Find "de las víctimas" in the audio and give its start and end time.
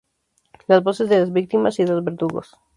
1.09-1.77